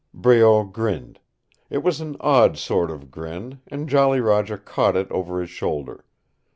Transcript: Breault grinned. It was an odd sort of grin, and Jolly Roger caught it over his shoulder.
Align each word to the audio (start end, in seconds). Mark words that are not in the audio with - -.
Breault 0.15 0.63
grinned. 0.73 1.19
It 1.69 1.83
was 1.83 2.01
an 2.01 2.17
odd 2.19 2.57
sort 2.57 2.89
of 2.89 3.11
grin, 3.11 3.59
and 3.67 3.87
Jolly 3.87 4.19
Roger 4.19 4.57
caught 4.57 4.97
it 4.97 5.11
over 5.11 5.39
his 5.39 5.51
shoulder. 5.51 6.05